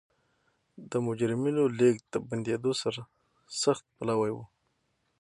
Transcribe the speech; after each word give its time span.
د 0.89 0.91
مجرمینو 1.07 1.63
لېږد 1.77 2.05
د 2.13 2.15
بندېدو 2.27 2.71
سرسخت 2.81 3.85
پلوی 3.97 4.31
و. 4.33 4.37